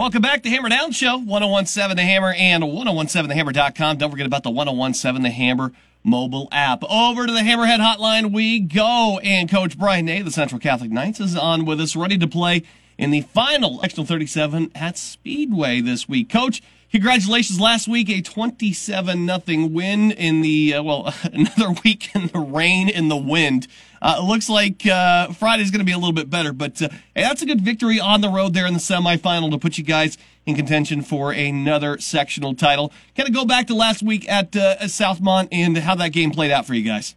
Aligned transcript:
Welcome 0.00 0.22
back 0.22 0.44
to 0.44 0.48
Hammer 0.48 0.70
Down 0.70 0.92
Show, 0.92 1.18
1017 1.18 1.94
The 1.94 2.02
Hammer 2.02 2.32
and 2.32 2.64
1017TheHammer.com. 2.64 3.98
Don't 3.98 4.10
forget 4.10 4.24
about 4.24 4.42
the 4.42 4.50
1017 4.50 5.22
The 5.22 5.28
Hammer 5.28 5.72
mobile 6.02 6.48
app. 6.50 6.82
Over 6.84 7.26
to 7.26 7.32
the 7.34 7.40
Hammerhead 7.40 7.80
Hotline 7.80 8.32
we 8.32 8.60
go. 8.60 9.20
And 9.22 9.46
Coach 9.50 9.78
Brian 9.78 10.06
Nay, 10.06 10.22
the 10.22 10.30
Central 10.30 10.58
Catholic 10.58 10.90
Knights, 10.90 11.20
is 11.20 11.36
on 11.36 11.66
with 11.66 11.82
us, 11.82 11.94
ready 11.94 12.16
to 12.16 12.26
play 12.26 12.62
in 13.00 13.10
the 13.10 13.22
final 13.22 13.80
Sectional 13.80 14.06
37 14.06 14.72
at 14.74 14.98
Speedway 14.98 15.80
this 15.80 16.06
week. 16.06 16.28
Coach, 16.28 16.62
congratulations 16.92 17.58
last 17.58 17.88
week, 17.88 18.10
a 18.10 18.20
27 18.20 19.24
nothing 19.24 19.72
win 19.72 20.10
in 20.12 20.42
the, 20.42 20.74
uh, 20.74 20.82
well, 20.82 21.12
another 21.24 21.70
week 21.82 22.14
in 22.14 22.26
the 22.26 22.38
rain 22.38 22.90
and 22.90 23.10
the 23.10 23.16
wind. 23.16 23.66
Uh, 24.02 24.16
it 24.18 24.24
looks 24.24 24.50
like 24.50 24.86
uh, 24.86 25.28
Friday's 25.32 25.70
going 25.70 25.80
to 25.80 25.84
be 25.84 25.92
a 25.92 25.98
little 25.98 26.12
bit 26.12 26.28
better, 26.28 26.52
but 26.52 26.80
uh, 26.82 26.90
hey, 27.14 27.22
that's 27.22 27.40
a 27.40 27.46
good 27.46 27.62
victory 27.62 27.98
on 27.98 28.20
the 28.20 28.28
road 28.28 28.52
there 28.52 28.66
in 28.66 28.74
the 28.74 28.78
semifinal 28.78 29.50
to 29.50 29.58
put 29.58 29.78
you 29.78 29.84
guys 29.84 30.18
in 30.44 30.54
contention 30.54 31.00
for 31.00 31.32
another 31.32 31.98
sectional 31.98 32.54
title. 32.54 32.92
Kind 33.16 33.30
of 33.30 33.34
go 33.34 33.46
back 33.46 33.66
to 33.68 33.74
last 33.74 34.02
week 34.02 34.28
at 34.28 34.54
uh, 34.54 34.76
Southmont 34.82 35.48
and 35.50 35.78
how 35.78 35.94
that 35.94 36.12
game 36.12 36.32
played 36.32 36.50
out 36.50 36.66
for 36.66 36.74
you 36.74 36.82
guys. 36.82 37.14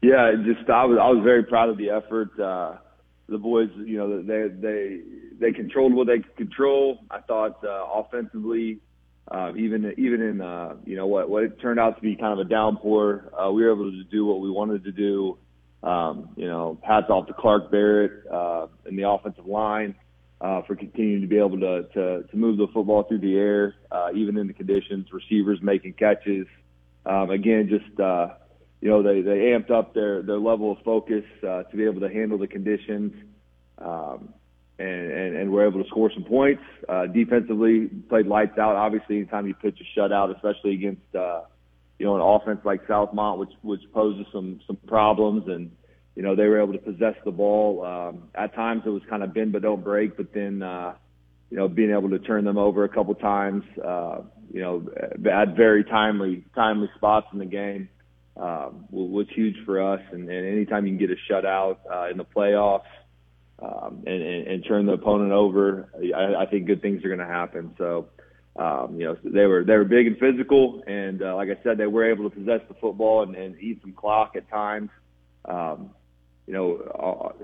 Yeah, 0.00 0.32
just 0.44 0.68
I 0.70 0.84
was 0.84 0.98
I 1.00 1.08
was 1.10 1.22
very 1.24 1.42
proud 1.42 1.68
of 1.68 1.76
the 1.76 1.90
effort. 1.90 2.38
The 3.28 3.38
boys, 3.38 3.70
you 3.76 3.96
know, 3.96 4.22
they 4.22 4.48
they 4.48 5.00
they 5.38 5.52
controlled 5.52 5.94
what 5.94 6.06
they 6.06 6.20
could 6.20 6.36
control. 6.36 7.00
I 7.10 7.20
thought 7.20 7.64
uh, 7.64 7.86
offensively, 7.92 8.78
uh, 9.28 9.52
even 9.56 9.92
even 9.98 10.22
in 10.22 10.40
uh, 10.40 10.76
you 10.84 10.96
know 10.96 11.06
what 11.06 11.28
what 11.28 11.42
it 11.42 11.60
turned 11.60 11.80
out 11.80 11.96
to 11.96 12.02
be 12.02 12.14
kind 12.14 12.32
of 12.32 12.38
a 12.38 12.48
downpour, 12.48 13.32
uh, 13.36 13.50
we 13.50 13.64
were 13.64 13.72
able 13.72 13.90
to 13.90 14.04
do 14.04 14.24
what 14.24 14.40
we 14.40 14.50
wanted 14.50 14.84
to 14.84 14.92
do. 14.92 15.38
Um, 15.82 16.30
you 16.36 16.46
know, 16.48 16.78
hats 16.82 17.06
off 17.10 17.26
to 17.26 17.34
Clark 17.34 17.70
Barrett 17.70 18.26
uh, 18.32 18.66
and 18.86 18.98
the 18.98 19.08
offensive 19.08 19.46
line 19.46 19.94
uh, 20.40 20.62
for 20.62 20.76
continuing 20.76 21.22
to 21.22 21.26
be 21.26 21.38
able 21.38 21.58
to, 21.60 21.82
to 21.94 22.22
to 22.24 22.36
move 22.36 22.58
the 22.58 22.66
football 22.72 23.02
through 23.04 23.20
the 23.20 23.36
air, 23.36 23.74
uh, 23.90 24.08
even 24.14 24.36
in 24.36 24.46
the 24.46 24.52
conditions. 24.52 25.06
Receivers 25.12 25.58
making 25.62 25.94
catches. 25.94 26.46
Um, 27.04 27.30
again, 27.30 27.68
just 27.68 28.00
uh, 28.00 28.34
you 28.86 28.92
know, 28.92 29.02
they 29.02 29.20
they 29.20 29.50
amped 29.50 29.72
up 29.72 29.94
their 29.94 30.22
their 30.22 30.38
level 30.38 30.70
of 30.70 30.78
focus 30.84 31.24
uh, 31.42 31.64
to 31.64 31.76
be 31.76 31.82
able 31.82 32.00
to 32.02 32.08
handle 32.08 32.38
the 32.38 32.46
conditions. 32.46 33.12
Um, 33.78 34.32
and, 34.78 35.10
and, 35.10 35.36
and 35.36 35.52
we're 35.52 35.66
able 35.66 35.82
to 35.82 35.88
score 35.88 36.08
some 36.14 36.22
points. 36.22 36.62
Uh, 36.88 37.06
defensively, 37.06 37.88
played 38.08 38.28
lights 38.28 38.56
out. 38.58 38.76
Obviously, 38.76 39.16
anytime 39.16 39.48
you 39.48 39.54
pitch 39.54 39.80
a 39.80 39.98
shutout, 39.98 40.32
especially 40.36 40.74
against 40.74 41.16
uh, 41.16 41.40
you 41.98 42.06
know, 42.06 42.14
an 42.14 42.20
offense 42.20 42.60
like 42.64 42.86
Southmont, 42.86 43.38
which 43.38 43.50
which 43.62 43.80
poses 43.92 44.24
some 44.32 44.60
some 44.68 44.76
problems, 44.86 45.48
and 45.48 45.72
you 46.14 46.22
know 46.22 46.36
they 46.36 46.46
were 46.46 46.62
able 46.62 46.74
to 46.74 46.78
possess 46.78 47.16
the 47.24 47.32
ball. 47.32 47.84
Um, 47.84 48.28
at 48.36 48.54
times 48.54 48.82
it 48.86 48.90
was 48.90 49.02
kind 49.10 49.24
of 49.24 49.34
bend 49.34 49.50
but 49.50 49.62
don't 49.62 49.82
break, 49.82 50.16
but 50.16 50.32
then 50.32 50.62
uh, 50.62 50.94
you 51.50 51.56
know 51.56 51.66
being 51.66 51.90
able 51.90 52.10
to 52.10 52.20
turn 52.20 52.44
them 52.44 52.56
over 52.56 52.84
a 52.84 52.88
couple 52.88 53.16
times, 53.16 53.64
uh, 53.84 54.20
you 54.52 54.60
know, 54.60 54.86
at 54.96 55.56
very 55.56 55.82
timely 55.82 56.44
timely 56.54 56.88
spots 56.94 57.26
in 57.32 57.40
the 57.40 57.46
game 57.46 57.88
um, 58.36 58.86
was 58.90 59.26
huge 59.34 59.56
for 59.64 59.82
us. 59.82 60.00
And, 60.12 60.28
and 60.28 60.46
anytime 60.46 60.86
you 60.86 60.96
can 60.96 61.06
get 61.06 61.10
a 61.10 61.32
shutout 61.32 61.78
uh, 61.90 62.10
in 62.10 62.16
the 62.16 62.24
playoffs 62.24 62.84
um, 63.58 64.02
and, 64.06 64.22
and, 64.22 64.46
and 64.46 64.64
turn 64.66 64.86
the 64.86 64.92
opponent 64.92 65.32
over, 65.32 65.88
I, 66.14 66.42
I 66.42 66.46
think 66.46 66.66
good 66.66 66.82
things 66.82 67.04
are 67.04 67.08
going 67.08 67.20
to 67.20 67.26
happen. 67.26 67.74
So 67.78 68.08
um, 68.58 68.98
you 68.98 69.06
know, 69.06 69.16
they 69.22 69.44
were 69.44 69.64
they 69.64 69.76
were 69.76 69.84
big 69.84 70.06
and 70.06 70.18
physical, 70.18 70.82
and 70.86 71.22
uh, 71.22 71.36
like 71.36 71.48
I 71.50 71.62
said, 71.62 71.76
they 71.76 71.86
were 71.86 72.10
able 72.10 72.28
to 72.28 72.34
possess 72.34 72.60
the 72.68 72.74
football 72.74 73.22
and, 73.22 73.34
and 73.34 73.60
eat 73.60 73.80
some 73.82 73.92
clock 73.92 74.32
at 74.34 74.48
times. 74.48 74.88
Um, 75.44 75.90
you 76.46 76.54
know, 76.54 76.80
our, 76.94 77.34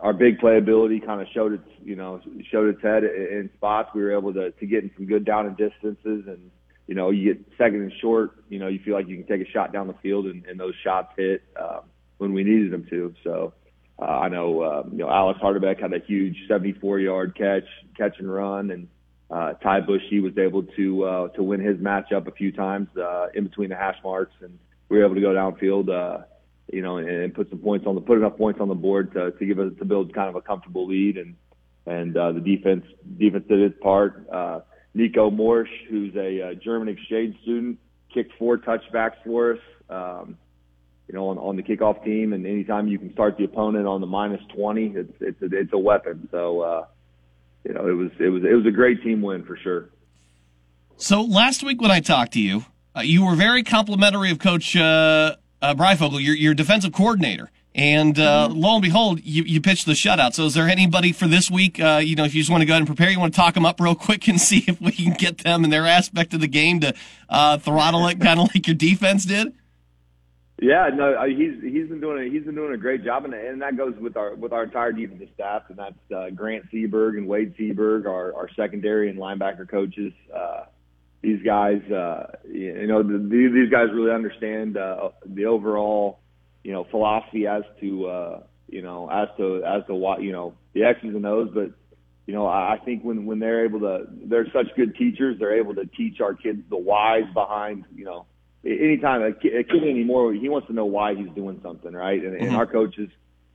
our 0.00 0.12
big 0.12 0.38
playability 0.38 1.04
kind 1.04 1.20
of 1.20 1.28
showed 1.32 1.52
its 1.52 1.68
you 1.84 1.94
know 1.94 2.20
showed 2.50 2.74
its 2.74 2.82
head 2.82 3.04
in 3.04 3.48
spots. 3.56 3.90
We 3.94 4.02
were 4.02 4.16
able 4.16 4.32
to 4.34 4.50
to 4.50 4.66
get 4.66 4.82
in 4.82 4.90
some 4.96 5.06
good 5.06 5.24
down 5.24 5.46
and 5.46 5.56
distances, 5.56 6.24
and 6.26 6.50
know, 6.98 7.10
you 7.10 7.32
get 7.32 7.44
second 7.56 7.80
and 7.80 7.92
short. 8.00 8.44
You 8.50 8.58
know, 8.58 8.68
you 8.68 8.80
feel 8.84 8.94
like 8.94 9.08
you 9.08 9.16
can 9.16 9.26
take 9.26 9.46
a 9.46 9.50
shot 9.50 9.72
down 9.72 9.86
the 9.86 9.94
field, 10.02 10.26
and, 10.26 10.44
and 10.44 10.60
those 10.60 10.74
shots 10.84 11.12
hit 11.16 11.42
um, 11.58 11.80
when 12.18 12.34
we 12.34 12.44
needed 12.44 12.70
them 12.72 12.86
to. 12.90 13.14
So. 13.24 13.54
Uh, 14.00 14.04
I 14.04 14.28
know, 14.28 14.60
uh, 14.60 14.84
you 14.92 14.98
know, 14.98 15.10
Alex 15.10 15.40
Hardebeck 15.42 15.80
had 15.80 15.92
a 15.92 15.98
huge 15.98 16.36
74 16.46 17.00
yard 17.00 17.36
catch, 17.36 17.64
catch 17.96 18.14
and 18.20 18.32
run, 18.32 18.70
and 18.70 18.86
uh, 19.30 19.52
Ty 19.54 19.80
Bush, 19.80 20.02
he 20.08 20.20
was 20.20 20.36
able 20.38 20.62
to 20.62 21.04
uh, 21.04 21.28
to 21.28 21.42
win 21.42 21.60
his 21.60 21.76
matchup 21.76 22.26
a 22.26 22.30
few 22.30 22.50
times 22.50 22.88
uh, 22.96 23.26
in 23.34 23.44
between 23.44 23.68
the 23.68 23.76
hash 23.76 23.96
marks, 24.02 24.32
and 24.40 24.58
we 24.88 24.98
were 24.98 25.04
able 25.04 25.16
to 25.16 25.20
go 25.20 25.28
downfield, 25.28 25.90
uh, 25.90 26.24
you 26.72 26.80
know, 26.80 26.96
and, 26.96 27.08
and 27.08 27.34
put 27.34 27.50
some 27.50 27.58
points 27.58 27.86
on 27.86 27.94
the 27.94 28.00
put 28.00 28.16
enough 28.16 28.38
points 28.38 28.60
on 28.60 28.68
the 28.68 28.74
board 28.74 29.12
to, 29.12 29.32
to 29.32 29.46
give 29.46 29.58
us 29.58 29.72
to 29.78 29.84
build 29.84 30.14
kind 30.14 30.30
of 30.30 30.36
a 30.36 30.40
comfortable 30.40 30.86
lead, 30.86 31.18
and 31.18 31.36
and 31.84 32.16
uh, 32.16 32.32
the 32.32 32.40
defense 32.40 32.84
defense 33.18 33.44
did 33.48 33.60
its 33.60 33.78
part. 33.82 34.26
Uh, 34.32 34.60
Nico 34.94 35.30
Morsch, 35.30 35.68
who's 35.88 36.14
a 36.16 36.50
uh, 36.50 36.54
German 36.54 36.88
exchange 36.88 37.40
student, 37.42 37.78
kicked 38.12 38.32
four 38.38 38.58
touchbacks 38.58 39.16
for 39.24 39.52
us. 39.52 39.60
Um, 39.88 40.38
you 41.06 41.14
know, 41.14 41.28
on, 41.28 41.38
on 41.38 41.56
the 41.56 41.62
kickoff 41.62 42.04
team, 42.04 42.34
and 42.34 42.46
anytime 42.46 42.86
you 42.86 42.98
can 42.98 43.12
start 43.14 43.38
the 43.38 43.44
opponent 43.44 43.86
on 43.86 44.02
the 44.02 44.06
minus 44.06 44.42
20, 44.54 44.92
it's 44.94 45.12
it's 45.20 45.42
a, 45.42 45.56
it's 45.56 45.72
a 45.72 45.78
weapon. 45.78 46.28
So. 46.30 46.60
Uh, 46.60 46.84
you 47.64 47.74
know, 47.74 47.86
it 47.86 47.92
was 47.92 48.10
it 48.18 48.28
was 48.28 48.42
it 48.44 48.54
was 48.54 48.66
a 48.66 48.70
great 48.70 49.02
team 49.02 49.20
win 49.20 49.44
for 49.44 49.56
sure. 49.56 49.90
So 50.96 51.22
last 51.22 51.62
week 51.62 51.80
when 51.80 51.90
I 51.90 52.00
talked 52.00 52.32
to 52.32 52.40
you, 52.40 52.64
uh, 52.96 53.00
you 53.00 53.24
were 53.24 53.34
very 53.34 53.62
complimentary 53.62 54.30
of 54.30 54.38
Coach 54.38 54.74
uh, 54.76 55.36
uh, 55.60 55.74
Breyfogle, 55.74 56.22
your 56.22 56.34
your 56.34 56.54
defensive 56.54 56.92
coordinator. 56.92 57.50
And 57.78 58.18
uh, 58.18 58.48
mm-hmm. 58.48 58.58
lo 58.58 58.74
and 58.74 58.82
behold, 58.82 59.20
you, 59.22 59.44
you 59.44 59.60
pitched 59.60 59.86
the 59.86 59.92
shutout. 59.92 60.34
So, 60.34 60.46
is 60.46 60.54
there 60.54 60.68
anybody 60.68 61.12
for 61.12 61.28
this 61.28 61.48
week? 61.48 61.78
Uh, 61.78 62.00
you 62.02 62.16
know, 62.16 62.24
if 62.24 62.34
you 62.34 62.40
just 62.40 62.50
want 62.50 62.60
to 62.62 62.66
go 62.66 62.72
ahead 62.72 62.80
and 62.80 62.88
prepare, 62.88 63.08
you 63.08 63.20
want 63.20 63.32
to 63.32 63.40
talk 63.40 63.54
them 63.54 63.64
up 63.64 63.80
real 63.80 63.94
quick 63.94 64.26
and 64.26 64.40
see 64.48 64.64
if 64.66 64.80
we 64.80 64.90
can 64.90 65.14
get 65.14 65.38
them 65.38 65.62
and 65.62 65.72
their 65.72 65.86
aspect 65.86 66.34
of 66.34 66.40
the 66.40 66.48
game 66.48 66.80
to 66.80 66.92
uh, 67.28 67.56
throttle 67.58 68.04
it, 68.08 68.20
kind 68.20 68.40
of 68.40 68.52
like 68.52 68.66
your 68.66 68.74
defense 68.74 69.24
did. 69.24 69.54
Yeah, 70.60 70.90
no, 70.92 71.14
uh, 71.14 71.26
he's 71.26 71.62
he's 71.62 71.88
been 71.88 72.00
doing 72.00 72.26
a, 72.26 72.28
he's 72.28 72.42
been 72.42 72.56
doing 72.56 72.74
a 72.74 72.76
great 72.76 73.04
job, 73.04 73.24
and, 73.24 73.32
and 73.32 73.62
that 73.62 73.76
goes 73.76 73.94
with 74.00 74.16
our 74.16 74.34
with 74.34 74.52
our 74.52 74.64
entire 74.64 74.90
defensive 74.90 75.28
staff, 75.34 75.62
and 75.68 75.78
that's 75.78 76.12
uh, 76.12 76.30
Grant 76.30 76.68
Seberg 76.72 77.16
and 77.16 77.28
Wade 77.28 77.56
Seberg, 77.56 78.06
our 78.06 78.34
our 78.34 78.50
secondary 78.56 79.08
and 79.08 79.20
linebacker 79.20 79.68
coaches. 79.68 80.12
Uh, 80.34 80.64
these 81.22 81.40
guys, 81.44 81.80
uh, 81.92 82.32
you 82.52 82.88
know, 82.88 83.04
the, 83.04 83.18
these 83.18 83.70
guys 83.70 83.86
really 83.92 84.10
understand 84.10 84.76
uh, 84.76 85.10
the 85.26 85.46
overall, 85.46 86.18
you 86.64 86.72
know, 86.72 86.84
philosophy 86.90 87.46
as 87.46 87.62
to 87.80 88.06
uh, 88.06 88.40
you 88.68 88.82
know 88.82 89.08
as 89.10 89.28
to 89.36 89.62
as 89.64 89.86
to 89.86 89.94
what 89.94 90.22
you 90.22 90.32
know 90.32 90.54
the 90.74 90.84
X's 90.84 91.14
and 91.14 91.26
O's, 91.26 91.50
but 91.52 91.72
you 92.28 92.34
know, 92.34 92.46
I 92.46 92.78
think 92.84 93.04
when 93.04 93.24
when 93.24 93.38
they're 93.38 93.64
able 93.64 93.80
to, 93.80 94.04
they're 94.26 94.46
such 94.52 94.66
good 94.76 94.94
teachers. 94.96 95.38
They're 95.38 95.58
able 95.58 95.74
to 95.76 95.86
teach 95.86 96.20
our 96.20 96.34
kids 96.34 96.60
the 96.68 96.76
whys 96.76 97.24
behind, 97.32 97.86
you 97.96 98.04
know, 98.04 98.26
anytime 98.66 99.22
a 99.22 99.32
kid, 99.32 99.56
a 99.56 99.64
kid 99.64 99.82
anymore, 99.82 100.34
he 100.34 100.50
wants 100.50 100.66
to 100.66 100.74
know 100.74 100.84
why 100.84 101.14
he's 101.14 101.30
doing 101.34 101.58
something, 101.62 101.92
right? 101.92 102.22
And, 102.22 102.34
and 102.34 102.48
mm-hmm. 102.48 102.56
our 102.56 102.66
coaches, 102.66 103.08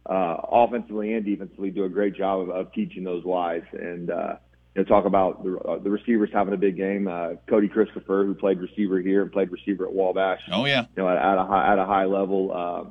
uh, 0.07 0.37
offensively 0.49 1.13
and 1.13 1.23
defensively, 1.23 1.69
do 1.69 1.83
a 1.83 1.89
great 1.89 2.15
job 2.15 2.41
of, 2.41 2.49
of 2.49 2.73
teaching 2.73 3.03
those 3.03 3.23
whys. 3.23 3.61
And 3.73 4.09
uh, 4.09 4.37
you 4.75 4.81
know, 4.81 4.88
talk 4.88 5.06
about 5.06 5.44
the, 5.44 5.57
uh, 5.57 5.79
the 5.79 5.89
receivers 5.89 6.29
having 6.34 6.53
a 6.53 6.57
big 6.57 6.78
game. 6.78 7.07
Uh, 7.07 7.35
Cody 7.47 7.67
Christopher, 7.67 8.25
who 8.25 8.34
played 8.34 8.59
receiver 8.59 9.00
here 9.00 9.22
and 9.22 9.31
played 9.31 9.51
receiver 9.51 9.85
at 9.85 9.94
Wabash. 9.94 10.41
Oh 10.51 10.66
yeah, 10.66 10.85
you 10.95 11.03
know, 11.03 11.09
at, 11.09 11.17
at 11.17 11.38
a 11.38 11.45
high 11.45 11.73
at 11.73 11.79
a 11.79 11.85
high 11.85 12.06
level. 12.06 12.51
Uh, 12.53 12.89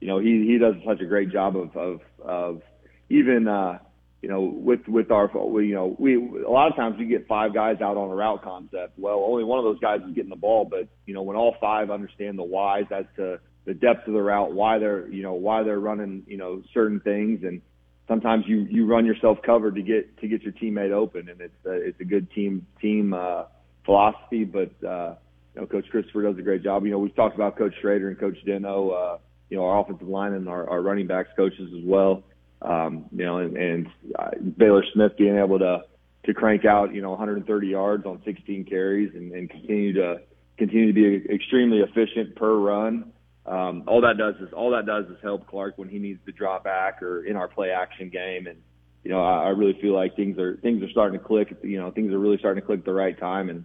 you 0.00 0.08
know, 0.08 0.18
he 0.18 0.46
he 0.46 0.58
does 0.58 0.74
such 0.86 1.00
a 1.00 1.06
great 1.06 1.30
job 1.30 1.56
of 1.56 1.76
of 1.76 2.00
of 2.22 2.62
even. 3.08 3.48
Uh, 3.48 3.78
you 4.22 4.30
know, 4.30 4.40
with 4.40 4.88
with 4.88 5.10
our, 5.10 5.30
you 5.60 5.74
know, 5.74 5.94
we 5.98 6.14
a 6.16 6.48
lot 6.48 6.70
of 6.70 6.76
times 6.76 6.96
we 6.98 7.04
get 7.04 7.28
five 7.28 7.52
guys 7.52 7.82
out 7.82 7.98
on 7.98 8.10
a 8.10 8.14
route 8.14 8.42
concept. 8.42 8.98
Well, 8.98 9.22
only 9.22 9.44
one 9.44 9.58
of 9.58 9.66
those 9.66 9.78
guys 9.80 10.00
is 10.00 10.14
getting 10.14 10.30
the 10.30 10.36
ball, 10.36 10.64
but 10.64 10.88
you 11.04 11.12
know, 11.12 11.20
when 11.20 11.36
all 11.36 11.54
five 11.60 11.90
understand 11.90 12.38
the 12.38 12.42
whys 12.42 12.86
as 12.90 13.04
to 13.16 13.38
the 13.66 13.74
depth 13.74 14.08
of 14.08 14.14
the 14.14 14.22
route, 14.22 14.54
why 14.54 14.78
they're, 14.78 15.06
you 15.08 15.22
know, 15.22 15.34
why 15.34 15.62
they're 15.62 15.78
running, 15.78 16.22
you 16.26 16.38
know, 16.38 16.62
certain 16.72 17.00
things, 17.00 17.42
and 17.42 17.60
sometimes 18.08 18.44
you 18.46 18.66
you 18.70 18.86
run 18.86 19.06
yourself 19.06 19.38
covered 19.42 19.74
to 19.76 19.82
get 19.82 20.18
to 20.20 20.28
get 20.28 20.42
your 20.42 20.52
teammate 20.52 20.92
open, 20.92 21.28
and 21.28 21.40
it's 21.40 21.66
uh, 21.66 21.72
it's 21.72 22.00
a 22.00 22.04
good 22.04 22.30
team 22.32 22.66
team 22.80 23.14
uh, 23.14 23.44
philosophy. 23.84 24.44
But 24.44 24.72
uh, 24.86 25.14
you 25.54 25.60
know, 25.60 25.66
Coach 25.66 25.88
Christopher 25.90 26.22
does 26.22 26.38
a 26.38 26.42
great 26.42 26.62
job. 26.62 26.84
You 26.84 26.92
know, 26.92 26.98
we've 26.98 27.14
talked 27.14 27.34
about 27.34 27.56
Coach 27.56 27.74
Schrader 27.80 28.08
and 28.08 28.18
Coach 28.18 28.38
Deno, 28.46 29.14
uh, 29.14 29.18
you 29.50 29.56
know, 29.56 29.64
our 29.64 29.80
offensive 29.80 30.08
line 30.08 30.32
and 30.32 30.48
our, 30.48 30.68
our 30.68 30.82
running 30.82 31.06
backs 31.06 31.30
coaches 31.36 31.70
as 31.76 31.84
well 31.84 32.24
um, 32.64 33.04
you 33.12 33.24
know, 33.24 33.38
and, 33.38 33.56
and 33.56 33.86
uh, 34.18 34.30
Baylor 34.56 34.84
Smith 34.92 35.12
being 35.16 35.36
able 35.36 35.58
to 35.58 35.84
to 36.24 36.32
crank 36.32 36.64
out, 36.64 36.94
you 36.94 37.02
know, 37.02 37.10
130 37.10 37.66
yards 37.66 38.06
on 38.06 38.22
16 38.24 38.64
carries 38.64 39.14
and, 39.14 39.30
and 39.32 39.50
continue 39.50 39.92
to 39.92 40.22
continue 40.56 40.86
to 40.86 40.92
be 40.92 41.34
extremely 41.34 41.80
efficient 41.80 42.34
per 42.34 42.54
run. 42.54 43.12
Um, 43.46 43.84
all 43.86 44.00
that 44.00 44.16
does 44.16 44.36
is 44.40 44.52
all 44.54 44.70
that 44.70 44.86
does 44.86 45.04
is 45.06 45.18
help 45.22 45.46
Clark 45.46 45.76
when 45.76 45.88
he 45.88 45.98
needs 45.98 46.20
to 46.26 46.32
drop 46.32 46.64
back 46.64 47.02
or 47.02 47.24
in 47.24 47.36
our 47.36 47.48
play 47.48 47.70
action 47.70 48.08
game. 48.08 48.46
And 48.46 48.58
you 49.02 49.10
know, 49.10 49.22
I, 49.22 49.44
I 49.44 49.48
really 49.50 49.78
feel 49.80 49.94
like 49.94 50.16
things 50.16 50.38
are 50.38 50.56
things 50.56 50.82
are 50.82 50.90
starting 50.90 51.18
to 51.18 51.24
click. 51.24 51.54
You 51.62 51.78
know, 51.78 51.90
things 51.90 52.12
are 52.12 52.18
really 52.18 52.38
starting 52.38 52.62
to 52.62 52.66
click 52.66 52.80
at 52.80 52.84
the 52.86 52.94
right 52.94 53.18
time. 53.18 53.50
And 53.50 53.64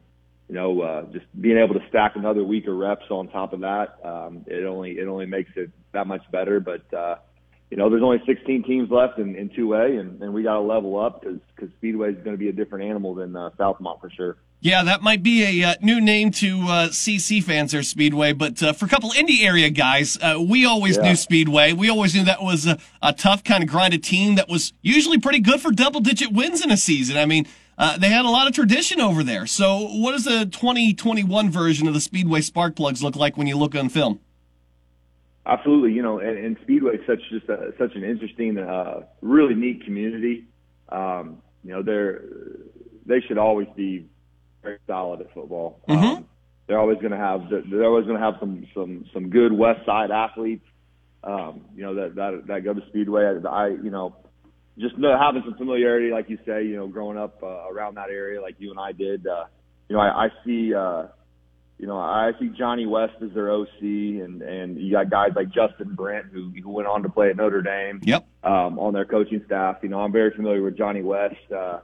you 0.50 0.56
know, 0.56 0.82
uh, 0.82 1.04
just 1.14 1.26
being 1.40 1.58
able 1.58 1.76
to 1.76 1.88
stack 1.90 2.16
another 2.16 2.44
week 2.44 2.68
of 2.68 2.76
reps 2.76 3.06
on 3.10 3.30
top 3.30 3.54
of 3.54 3.62
that, 3.62 4.00
um, 4.04 4.44
it 4.48 4.66
only 4.66 4.92
it 4.92 5.08
only 5.08 5.26
makes 5.26 5.52
it 5.56 5.72
that 5.94 6.08
much 6.08 6.30
better. 6.32 6.60
But 6.60 6.94
uh, 6.94 7.16
you 7.70 7.78
know, 7.78 7.90
there's 7.90 8.04
only 8.04 8.22
16 8.26 8.64
teams 8.64 8.90
left 8.90 9.20
in, 9.20 9.36
in 9.36 9.50
2A, 9.50 10.00
and, 10.00 10.22
and 10.22 10.34
we 10.34 10.44
got 10.44 10.56
to 10.56 10.62
level 10.62 11.00
up 11.00 11.22
because 11.22 11.40
because 11.56 11.70
Speedway 11.78 12.10
is 12.10 12.24
going 12.24 12.36
to 12.36 12.38
be 12.38 12.50
a 12.50 12.54
different 12.54 12.90
animal 12.90 13.16
than 13.16 13.36
uh, 13.36 13.52
Southmont 13.58 14.02
for 14.02 14.10
sure. 14.10 14.38
Yeah, 14.62 14.84
that 14.84 15.02
might 15.02 15.24
be 15.24 15.62
a 15.64 15.70
uh, 15.70 15.76
new 15.82 16.02
name 16.02 16.32
to 16.32 16.60
uh, 16.64 16.90
CC 16.90 17.42
fans 17.42 17.74
or 17.74 17.82
Speedway, 17.82 18.34
but 18.34 18.62
uh, 18.62 18.74
for 18.74 18.88
a 18.88 18.90
couple 18.90 19.10
Indy 19.14 19.46
area 19.46 19.70
guys, 19.70 20.18
uh, 20.22 20.38
we 20.38 20.66
always 20.66 20.98
yeah. 20.98 21.04
knew 21.04 21.16
Speedway. 21.16 21.72
We 21.72 21.90
always 21.90 22.14
knew 22.14 22.26
that 22.26 22.44
was 22.44 22.68
a, 22.68 22.78
a, 23.02 23.14
tough 23.14 23.46
kind 23.46 23.64
of 23.64 23.70
grinded 23.70 24.04
team 24.04 24.36
that 24.36 24.50
was 24.50 24.74
usually 24.82 25.18
pretty 25.18 25.40
good 25.40 25.62
for 25.62 25.72
double 25.72 26.02
digit 26.02 26.34
wins 26.34 26.62
in 26.62 26.72
a 26.72 26.78
season. 26.78 27.16
I 27.16 27.26
mean, 27.26 27.48
uh, 27.78 27.98
they 27.98 28.10
had 28.10 28.26
a 28.26 28.30
lot 28.30 28.48
of 28.48 28.54
tradition 28.54 29.00
over 29.00 29.24
there. 29.24 29.48
So, 29.48 29.88
what 29.94 30.12
does 30.12 30.26
the 30.26 30.46
2021 30.46 31.50
version 31.50 31.88
of 31.88 31.94
the 31.94 32.02
Speedway 32.02 32.42
spark 32.42 32.76
plugs 32.76 33.02
look 33.02 33.16
like 33.16 33.38
when 33.38 33.48
you 33.48 33.58
look 33.58 33.76
on 33.76 33.88
film? 33.88 34.20
Absolutely, 35.46 35.94
you 35.94 36.02
know, 36.02 36.20
and, 36.20 36.38
and 36.38 36.58
Speedway 36.64 36.96
is 36.96 37.08
such 37.08 37.22
just 37.32 37.48
a, 37.48 37.74
such 37.78 37.96
an 37.96 38.04
interesting, 38.04 38.58
uh, 38.58 39.04
really 39.22 39.56
neat 39.56 39.86
community. 39.86 40.48
Um, 40.90 41.42
you 41.64 41.72
know, 41.72 41.82
they're 41.82 42.24
they 43.06 43.22
should 43.22 43.38
always 43.38 43.68
be 43.78 44.06
very 44.62 44.78
solid 44.88 45.22
at 45.22 45.34
football. 45.34 45.80
Mm-hmm. 45.88 46.04
Um, 46.04 46.26
they're 46.68 46.80
always 46.80 47.00
going 47.00 47.12
to 47.12 47.18
have 47.18 47.50
they're 47.50 47.86
always 47.86 48.06
going 48.06 48.20
to 48.20 48.24
have 48.24 48.36
some 48.40 48.68
some 48.74 49.06
some 49.14 49.30
good 49.30 49.52
West 49.52 49.86
Side 49.86 50.12
athletes. 50.12 50.66
Um, 51.24 51.66
you 51.76 51.84
know 51.84 51.96
that 51.96 52.16
that 52.16 52.48
that 52.48 52.64
go 52.64 52.74
to 52.74 52.82
Speedway. 52.90 53.26
I, 53.26 53.48
I 53.48 53.68
you 53.70 53.90
know 53.90 54.16
just 54.80 54.98
know, 54.98 55.18
having 55.20 55.44
some 55.44 55.56
familiarity, 55.56 56.10
like 56.10 56.30
you 56.30 56.38
say, 56.46 56.64
you 56.64 56.78
know, 56.78 56.88
growing 56.88 57.18
up 57.18 57.44
uh, 57.44 57.70
around 57.70 57.96
that 57.96 58.10
area, 58.10 58.42
like 58.42 58.56
you 58.60 58.72
and 58.72 58.80
I 58.80 58.94
did. 58.94 59.28
Uh, 59.28 59.46
you 59.90 59.96
know, 59.96 60.02
I, 60.02 60.26
I 60.26 60.30
see. 60.46 60.74
Uh, 60.74 61.08
you 61.78 61.88
know, 61.88 61.98
I 61.98 62.32
see 62.42 62.50
Johnny 62.50 62.86
West 62.86 63.14
as 63.22 63.32
their 63.34 63.52
OC, 63.52 63.82
and 63.82 64.42
and 64.42 64.78
you 64.78 64.92
got 64.92 65.10
guys 65.10 65.30
like 65.36 65.48
Justin 65.48 65.96
Brent 65.96 66.28
who 66.32 66.52
who 66.62 66.70
went 66.70 66.88
on 66.88 67.04
to 67.04 67.10
play 67.10 67.30
at 67.30 67.38
Notre 67.38 67.62
Dame. 67.62 68.02
Yep. 68.04 68.26
Um, 68.44 68.80
on 68.80 68.94
their 68.94 69.06
coaching 69.06 69.42
staff, 69.46 69.78
you 69.82 69.90
know, 69.90 70.00
I'm 70.00 70.12
very 70.12 70.32
familiar 70.32 70.62
with 70.62 70.78
Johnny 70.78 71.02
West. 71.02 71.36
Uh, 71.56 71.80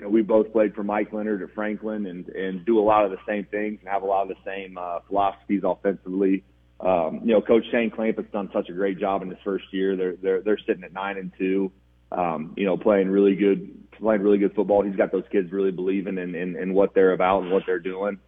you 0.00 0.06
know, 0.06 0.10
we 0.10 0.22
both 0.22 0.50
played 0.50 0.74
for 0.74 0.82
Mike 0.82 1.12
Leonard 1.12 1.42
at 1.42 1.54
Franklin, 1.54 2.06
and 2.06 2.26
and 2.30 2.64
do 2.64 2.78
a 2.78 2.80
lot 2.80 3.04
of 3.04 3.10
the 3.10 3.18
same 3.28 3.44
things 3.44 3.78
and 3.80 3.88
have 3.88 4.02
a 4.02 4.06
lot 4.06 4.22
of 4.22 4.28
the 4.28 4.50
same 4.50 4.78
uh, 4.78 5.00
philosophies 5.06 5.60
offensively. 5.62 6.42
Um, 6.80 7.20
you 7.22 7.32
know, 7.32 7.42
Coach 7.42 7.64
Shane 7.70 7.90
Clamp 7.90 8.16
has 8.16 8.24
done 8.32 8.48
such 8.50 8.70
a 8.70 8.72
great 8.72 8.98
job 8.98 9.20
in 9.20 9.28
his 9.28 9.38
first 9.44 9.66
year. 9.72 9.96
They're 9.96 10.16
they're 10.16 10.40
they're 10.40 10.58
sitting 10.66 10.84
at 10.84 10.94
nine 10.94 11.18
and 11.18 11.32
two. 11.36 11.70
Um, 12.12 12.54
you 12.56 12.64
know, 12.64 12.78
playing 12.78 13.10
really 13.10 13.36
good, 13.36 13.90
playing 13.92 14.22
really 14.22 14.38
good 14.38 14.54
football. 14.54 14.82
He's 14.82 14.96
got 14.96 15.12
those 15.12 15.26
kids 15.30 15.52
really 15.52 15.70
believing 15.70 16.16
in 16.16 16.34
in, 16.34 16.56
in 16.56 16.72
what 16.72 16.94
they're 16.94 17.12
about 17.12 17.42
and 17.42 17.52
what 17.52 17.64
they're 17.66 17.78
doing. 17.78 18.18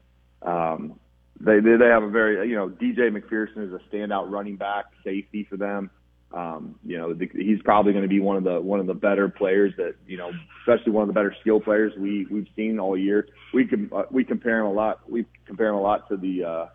Um, 0.42 1.00
they 1.40 1.58
they 1.60 1.86
have 1.86 2.02
a 2.02 2.10
very 2.10 2.50
you 2.50 2.54
know 2.54 2.68
DJ 2.68 3.10
McPherson 3.10 3.66
is 3.66 3.72
a 3.72 3.80
standout 3.90 4.30
running 4.30 4.56
back 4.56 4.84
safety 5.02 5.46
for 5.48 5.56
them. 5.56 5.90
Um, 6.34 6.76
you 6.84 6.96
know 6.96 7.14
he's 7.14 7.60
probably 7.62 7.92
going 7.92 8.04
to 8.04 8.08
be 8.08 8.20
one 8.20 8.36
of 8.36 8.44
the 8.44 8.60
one 8.60 8.80
of 8.80 8.86
the 8.86 8.94
better 8.94 9.28
players 9.28 9.74
that 9.76 9.94
you 10.06 10.16
know 10.16 10.30
especially 10.62 10.92
one 10.92 11.02
of 11.02 11.08
the 11.08 11.12
better 11.12 11.34
skill 11.40 11.60
players 11.60 11.92
we 11.98 12.26
we've 12.30 12.46
seen 12.56 12.78
all 12.78 12.96
year. 12.96 13.28
We 13.52 13.66
can 13.66 13.90
uh, 13.94 14.04
we 14.10 14.24
compare 14.24 14.60
him 14.60 14.66
a 14.66 14.72
lot. 14.72 15.10
We 15.10 15.26
compare 15.46 15.68
him 15.68 15.74
a 15.74 15.80
lot 15.80 16.08
to 16.08 16.16
the 16.16 16.44
uh, 16.44 16.66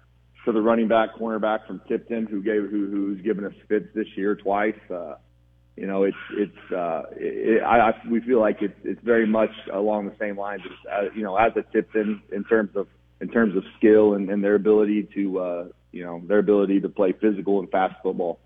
to 0.46 0.52
the 0.52 0.62
running 0.62 0.88
back 0.88 1.16
cornerback 1.20 1.66
from 1.66 1.82
Tipton 1.88 2.28
who 2.28 2.44
gave 2.44 2.70
who 2.70 2.90
who's 2.90 3.22
given 3.22 3.46
us 3.46 3.54
fits 3.68 3.88
this 3.96 4.08
year 4.16 4.36
twice. 4.36 4.80
Uh, 4.92 5.16
you 5.76 5.88
know, 5.88 6.04
it's 6.04 6.18
it's 6.32 6.72
uh, 6.72 7.04
it, 7.16 7.64
I, 7.64 7.90
I 7.90 7.94
we 8.10 8.22
feel 8.22 8.40
like 8.40 8.58
it's 8.62 8.78
it's 8.84 9.02
very 9.04 9.26
much 9.26 9.52
along 9.74 10.06
the 10.06 10.16
same 10.20 10.38
lines 10.38 10.62
as 10.66 10.92
uh, 10.92 11.14
you 11.16 11.24
know 11.24 11.36
as 11.36 11.52
a 11.56 11.64
Tipton 11.74 12.22
in 12.32 12.44
terms 12.44 12.76
of 12.76 12.88
in 13.22 13.30
terms 13.30 13.56
of 13.56 13.64
skill 13.78 14.14
and, 14.14 14.30
and 14.30 14.44
their 14.44 14.56
ability 14.56 15.08
to, 15.16 15.40
uh, 15.40 15.66
you 15.92 16.04
know, 16.04 16.22
their 16.28 16.40
ability 16.40 16.82
to 16.82 16.90
play 16.90 17.14
physical 17.20 17.60
and 17.60 17.70
fast 17.70 17.96
football. 18.04 18.40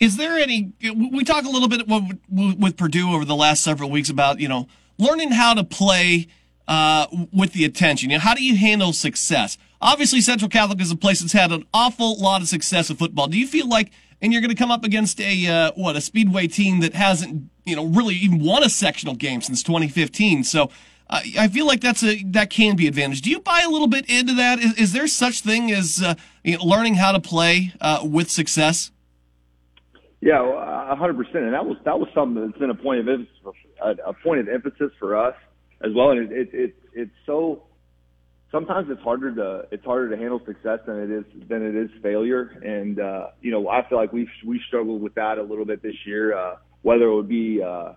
Is 0.00 0.16
there 0.16 0.38
any? 0.38 0.72
We 0.82 1.24
talk 1.24 1.44
a 1.44 1.48
little 1.48 1.68
bit 1.68 1.86
with, 1.88 2.76
Purdue 2.76 3.12
over 3.12 3.24
the 3.24 3.36
last 3.36 3.62
several 3.62 3.90
weeks 3.90 4.10
about 4.10 4.40
you 4.40 4.48
know 4.48 4.66
learning 4.98 5.32
how 5.32 5.54
to 5.54 5.64
play 5.64 6.26
uh, 6.66 7.06
with 7.32 7.52
the 7.52 7.64
attention. 7.64 8.10
You 8.10 8.16
know, 8.16 8.22
how 8.22 8.34
do 8.34 8.42
you 8.42 8.56
handle 8.56 8.92
success? 8.92 9.56
Obviously, 9.80 10.20
Central 10.20 10.48
Catholic 10.48 10.80
is 10.80 10.90
a 10.90 10.96
place 10.96 11.20
that's 11.20 11.32
had 11.32 11.52
an 11.52 11.64
awful 11.72 12.18
lot 12.18 12.42
of 12.42 12.48
success 12.48 12.90
in 12.90 12.96
football. 12.96 13.28
Do 13.28 13.38
you 13.38 13.46
feel 13.46 13.68
like, 13.68 13.92
and 14.20 14.32
you're 14.32 14.40
going 14.40 14.50
to 14.50 14.56
come 14.56 14.70
up 14.70 14.84
against 14.84 15.20
a 15.20 15.46
uh, 15.46 15.72
what 15.76 15.96
a 15.96 16.00
Speedway 16.00 16.48
team 16.48 16.80
that 16.80 16.94
hasn't 16.94 17.50
you 17.64 17.76
know 17.76 17.84
really 17.84 18.14
even 18.16 18.40
won 18.40 18.64
a 18.64 18.70
sectional 18.70 19.14
game 19.14 19.42
since 19.42 19.62
2015? 19.62 20.42
So 20.42 20.70
uh, 21.08 21.20
I 21.38 21.48
feel 21.48 21.66
like 21.66 21.80
that's 21.80 22.02
a 22.02 22.22
that 22.24 22.50
can 22.50 22.76
be 22.76 22.88
advantage. 22.88 23.20
Do 23.20 23.30
you 23.30 23.40
buy 23.40 23.62
a 23.64 23.70
little 23.70 23.88
bit 23.88 24.08
into 24.10 24.34
that? 24.34 24.58
Is, 24.58 24.74
is 24.74 24.92
there 24.92 25.06
such 25.06 25.42
thing 25.42 25.70
as 25.70 26.02
uh, 26.02 26.14
you 26.42 26.56
know, 26.56 26.64
learning 26.64 26.96
how 26.96 27.12
to 27.12 27.20
play 27.20 27.72
uh, 27.80 28.00
with 28.02 28.30
success? 28.30 28.90
Yeah, 30.24 30.94
hundred 30.96 31.18
percent. 31.18 31.44
And 31.44 31.52
that 31.52 31.66
was 31.66 31.76
that 31.84 31.98
was 31.98 32.08
something 32.14 32.46
that's 32.46 32.58
been 32.58 32.70
a 32.70 32.74
point 32.74 33.00
of 33.00 33.08
emphasis, 33.08 33.34
for, 33.42 33.52
a, 33.82 34.14
point 34.14 34.40
of 34.40 34.48
emphasis 34.48 34.90
for 34.98 35.16
us 35.16 35.34
as 35.84 35.92
well. 35.94 36.10
And 36.12 36.32
it, 36.32 36.32
it, 36.32 36.48
it 36.54 36.74
it's 36.94 37.10
so 37.26 37.64
sometimes 38.50 38.88
it's 38.90 39.02
harder 39.02 39.34
to 39.34 39.68
it's 39.70 39.84
harder 39.84 40.08
to 40.08 40.16
handle 40.16 40.40
success 40.46 40.78
than 40.86 40.96
it 40.96 41.10
is 41.10 41.24
than 41.46 41.62
it 41.62 41.76
is 41.76 41.90
failure. 42.02 42.58
And 42.64 42.98
uh, 42.98 43.26
you 43.42 43.50
know, 43.50 43.68
I 43.68 43.86
feel 43.86 43.98
like 43.98 44.14
we 44.14 44.26
we 44.46 44.58
struggled 44.66 45.02
with 45.02 45.14
that 45.16 45.36
a 45.36 45.42
little 45.42 45.66
bit 45.66 45.82
this 45.82 45.96
year. 46.06 46.34
Uh, 46.34 46.56
whether 46.80 47.04
it 47.04 47.14
would 47.14 47.28
be 47.28 47.60
uh, 47.62 47.92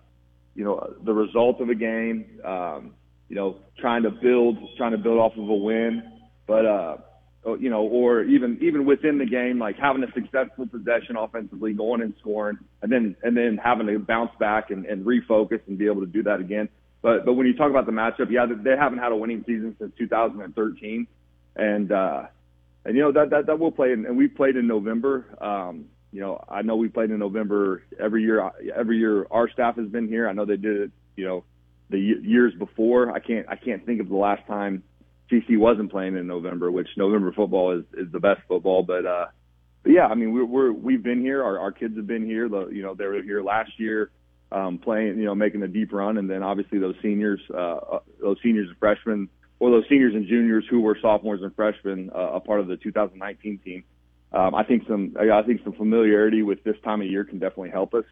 you 0.54 0.64
know 0.64 0.94
the 1.06 1.14
result 1.14 1.62
of 1.62 1.70
a 1.70 1.74
game, 1.74 2.26
um, 2.44 2.92
you 3.30 3.36
know, 3.36 3.56
trying 3.78 4.02
to 4.02 4.10
build, 4.10 4.58
trying 4.76 4.92
to 4.92 4.98
build 4.98 5.18
off 5.18 5.32
of 5.32 5.48
a 5.48 5.54
win, 5.54 6.02
but, 6.46 6.64
uh, 6.64 6.96
you 7.44 7.70
know, 7.70 7.82
or 7.82 8.22
even, 8.22 8.58
even 8.60 8.84
within 8.84 9.18
the 9.18 9.26
game, 9.26 9.58
like 9.58 9.76
having 9.78 10.02
a 10.02 10.12
successful 10.12 10.66
possession 10.66 11.16
offensively, 11.16 11.72
going 11.72 12.02
and 12.02 12.14
scoring, 12.20 12.58
and 12.82 12.90
then, 12.90 13.16
and 13.22 13.36
then 13.36 13.58
having 13.62 13.86
to 13.86 13.98
bounce 13.98 14.32
back 14.38 14.70
and, 14.70 14.86
and 14.86 15.04
refocus 15.04 15.60
and 15.66 15.78
be 15.78 15.86
able 15.86 16.00
to 16.00 16.06
do 16.06 16.22
that 16.24 16.40
again. 16.40 16.68
But, 17.00 17.24
but 17.24 17.34
when 17.34 17.46
you 17.46 17.56
talk 17.56 17.70
about 17.70 17.86
the 17.86 17.92
matchup, 17.92 18.30
yeah, 18.30 18.46
they 18.46 18.76
haven't 18.76 18.98
had 18.98 19.12
a 19.12 19.16
winning 19.16 19.44
season 19.46 19.76
since 19.78 19.92
2013. 19.98 21.06
And, 21.56 21.92
uh, 21.92 22.22
and 22.84 22.96
you 22.96 23.02
know, 23.02 23.12
that, 23.12 23.30
that, 23.30 23.46
that 23.46 23.58
will 23.58 23.72
play, 23.72 23.92
and 23.92 24.16
we 24.16 24.28
played 24.28 24.56
in 24.56 24.66
November. 24.66 25.24
Um, 25.40 25.86
you 26.12 26.20
know, 26.20 26.42
I 26.48 26.62
know 26.62 26.76
we 26.76 26.88
played 26.88 27.10
in 27.10 27.18
November 27.18 27.82
every 28.00 28.22
year. 28.22 28.50
Every 28.74 28.98
year 28.98 29.26
our 29.30 29.50
staff 29.50 29.76
has 29.76 29.88
been 29.88 30.08
here. 30.08 30.28
I 30.28 30.32
know 30.32 30.44
they 30.44 30.56
did 30.56 30.80
it, 30.80 30.90
you 31.16 31.26
know, 31.26 31.44
the 31.90 31.98
years 31.98 32.54
before. 32.54 33.12
I 33.12 33.18
can't 33.18 33.46
I 33.48 33.56
can't 33.56 33.84
think 33.84 34.00
of 34.00 34.08
the 34.08 34.16
last 34.16 34.46
time 34.46 34.82
CC 35.30 35.58
wasn't 35.58 35.90
playing 35.90 36.16
in 36.16 36.26
November, 36.26 36.70
which 36.70 36.88
November 36.96 37.32
football 37.32 37.78
is 37.78 37.84
is 37.94 38.10
the 38.12 38.20
best 38.20 38.40
football. 38.48 38.82
But 38.82 39.06
uh, 39.06 39.26
but 39.82 39.92
yeah, 39.92 40.06
I 40.06 40.14
mean 40.14 40.32
we're, 40.32 40.44
we're 40.44 40.72
we've 40.72 41.02
been 41.02 41.20
here. 41.20 41.42
Our 41.42 41.58
our 41.58 41.72
kids 41.72 41.96
have 41.96 42.06
been 42.06 42.24
here. 42.24 42.48
The 42.48 42.68
you 42.68 42.82
know 42.82 42.94
they 42.94 43.06
were 43.06 43.22
here 43.22 43.42
last 43.42 43.72
year, 43.78 44.10
um, 44.50 44.78
playing 44.78 45.18
you 45.18 45.24
know 45.24 45.34
making 45.34 45.62
a 45.62 45.68
deep 45.68 45.92
run, 45.92 46.18
and 46.18 46.28
then 46.28 46.42
obviously 46.42 46.78
those 46.78 46.96
seniors, 47.02 47.40
uh, 47.52 47.76
uh 47.76 47.98
those 48.20 48.38
seniors 48.42 48.68
and 48.68 48.78
freshmen, 48.78 49.28
or 49.58 49.70
those 49.70 49.84
seniors 49.88 50.14
and 50.14 50.26
juniors 50.26 50.64
who 50.70 50.80
were 50.80 50.96
sophomores 51.00 51.42
and 51.42 51.54
freshmen, 51.54 52.10
uh, 52.14 52.32
a 52.34 52.40
part 52.40 52.60
of 52.60 52.66
the 52.66 52.76
2019 52.76 53.58
team. 53.64 53.84
Um, 54.32 54.54
I 54.54 54.64
think 54.64 54.86
some 54.86 55.16
I 55.18 55.42
think 55.42 55.62
some 55.64 55.72
familiarity 55.72 56.42
with 56.42 56.62
this 56.64 56.76
time 56.84 57.00
of 57.00 57.06
year 57.06 57.24
can 57.24 57.38
definitely 57.38 57.70
help 57.70 57.94
us. 57.94 58.04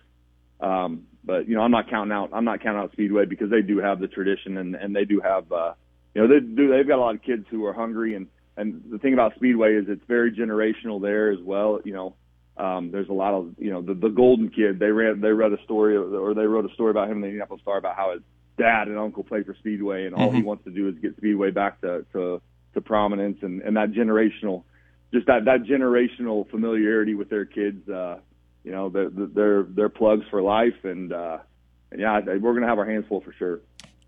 Um, 0.61 1.07
but 1.25 1.49
you 1.49 1.55
know, 1.55 1.61
I'm 1.61 1.71
not 1.71 1.91
counting 1.91 2.13
out. 2.13 2.31
I'm 2.33 2.45
not 2.45 2.63
counting 2.63 2.81
out 2.81 2.93
Speedway 2.93 3.27
because 3.27 3.51
they 3.51 3.63
do 3.63 3.79
have 3.79 4.01
the 4.01 4.09
tradition 4.09 4.57
and 4.57 4.75
and 4.75 4.97
they 4.97 5.05
do 5.05 5.21
have, 5.21 5.51
uh, 5.53 5.75
you 6.17 6.23
know, 6.23 6.29
they 6.29 6.41
do. 6.41 6.71
They've 6.71 6.89
got 6.89 6.97
a 6.97 7.03
lot 7.03 7.15
of 7.15 7.23
kids 7.23 7.45
who 7.51 7.67
are 7.67 7.75
hungry 7.75 8.15
and 8.15 8.29
and 8.57 8.83
the 8.91 8.99
thing 8.99 9.13
about 9.13 9.35
Speedway 9.35 9.75
is 9.75 9.85
it's 9.87 10.05
very 10.09 10.33
generational 10.33 10.99
there 10.99 11.31
as 11.31 11.41
well. 11.43 11.81
You 11.85 11.93
know, 11.93 12.15
um, 12.57 12.91
there's 12.91 13.11
a 13.11 13.13
lot 13.13 13.35
of 13.35 13.55
you 13.59 13.71
know 13.71 13.83
the 13.83 13.93
the 13.93 14.09
Golden 14.09 14.49
kid. 14.49 14.79
They 14.79 14.87
read 14.87 15.21
they 15.21 15.29
read 15.29 15.53
a 15.53 15.63
story 15.65 15.95
or 15.95 16.33
they 16.33 16.47
wrote 16.47 16.65
a 16.65 16.73
story 16.73 16.91
about 16.91 17.11
him 17.11 17.17
in 17.17 17.21
the 17.21 17.27
Indianapolis 17.27 17.61
Star 17.61 17.77
about 17.77 17.97
how 17.97 18.13
his 18.13 18.23
dad 18.57 18.89
and 18.89 18.99
uncle 18.99 19.25
played 19.25 19.45
for 19.45 19.55
Speedway 19.57 20.07
and 20.07 20.15
all 20.15 20.29
mm-hmm. 20.29 20.39
he 20.39 20.43
wants 20.43 20.65
to 20.65 20.71
do 20.71 20.89
is 20.89 20.95
get 21.03 21.19
Speedway 21.19 21.51
back 21.51 21.83
to 21.83 22.07
to 22.15 22.41
to 22.73 22.81
prominence 22.81 23.37
and 23.43 23.61
and 23.61 23.77
that 23.77 23.93
generational 23.93 24.63
just 25.13 25.27
that 25.27 25.45
that 25.45 25.65
generational 25.65 26.49
familiarity 26.51 27.15
with 27.15 27.29
their 27.29 27.45
kids. 27.45 27.87
Uh, 27.87 28.21
you 28.65 28.73
know, 28.73 28.89
they're 28.89 29.11
they're 29.11 29.63
they're 29.65 29.89
plugs 29.91 30.25
for 30.31 30.41
life, 30.41 30.83
and 30.83 31.13
uh, 31.13 31.39
and 31.93 32.01
yeah, 32.01 32.21
we're 32.41 32.55
gonna 32.55 32.69
have 32.69 32.79
our 32.79 32.91
hands 32.91 33.05
full 33.07 33.21
for 33.21 33.35
sure. 33.35 33.61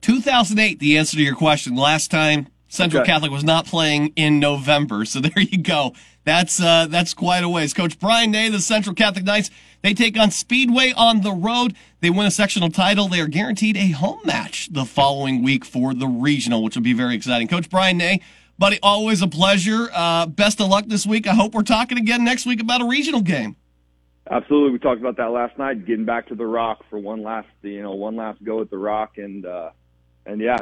2008, 0.08 0.78
the 0.78 0.96
answer 0.96 1.18
to 1.18 1.22
your 1.22 1.34
question. 1.34 1.76
Last 1.76 2.10
time 2.10 2.48
Central 2.68 3.02
okay. 3.02 3.12
Catholic 3.12 3.30
was 3.30 3.44
not 3.44 3.66
playing 3.66 4.14
in 4.16 4.40
November, 4.40 5.04
so 5.04 5.20
there 5.20 5.38
you 5.38 5.58
go. 5.58 5.92
That's 6.24 6.62
uh, 6.62 6.86
that's 6.86 7.12
quite 7.12 7.44
a 7.44 7.48
ways. 7.48 7.74
Coach 7.74 7.98
Brian 7.98 8.30
Nay, 8.30 8.48
the 8.48 8.60
Central 8.60 8.94
Catholic 8.94 9.26
Knights, 9.26 9.50
they 9.82 9.92
take 9.92 10.18
on 10.18 10.30
Speedway 10.30 10.94
on 10.96 11.20
the 11.20 11.32
road. 11.32 11.74
They 12.00 12.08
win 12.08 12.24
a 12.24 12.30
sectional 12.30 12.70
title. 12.70 13.08
They 13.08 13.20
are 13.20 13.28
guaranteed 13.28 13.76
a 13.76 13.90
home 13.90 14.20
match 14.24 14.70
the 14.72 14.86
following 14.86 15.42
week 15.42 15.66
for 15.66 15.92
the 15.92 16.06
regional, 16.06 16.62
which 16.62 16.74
will 16.74 16.82
be 16.82 16.94
very 16.94 17.14
exciting. 17.14 17.46
Coach 17.46 17.68
Brian 17.68 17.98
Nay, 17.98 18.22
buddy, 18.58 18.78
always 18.82 19.20
a 19.20 19.28
pleasure. 19.28 19.90
Uh, 19.92 20.24
best 20.24 20.58
of 20.58 20.68
luck 20.68 20.86
this 20.86 21.04
week. 21.04 21.26
I 21.26 21.34
hope 21.34 21.54
we're 21.54 21.62
talking 21.62 21.98
again 21.98 22.24
next 22.24 22.46
week 22.46 22.62
about 22.62 22.80
a 22.80 22.86
regional 22.86 23.20
game. 23.20 23.56
Absolutely, 24.30 24.72
we 24.72 24.78
talked 24.78 25.00
about 25.00 25.18
that 25.18 25.32
last 25.32 25.58
night. 25.58 25.84
Getting 25.84 26.06
back 26.06 26.28
to 26.28 26.34
the 26.34 26.46
Rock 26.46 26.84
for 26.88 26.98
one 26.98 27.22
last, 27.22 27.48
you 27.60 27.82
know, 27.82 27.92
one 27.92 28.16
last 28.16 28.42
go 28.42 28.62
at 28.62 28.70
the 28.70 28.78
Rock, 28.78 29.18
and 29.18 29.44
uh, 29.44 29.70
and 30.28 30.40
yeah, 30.40 30.56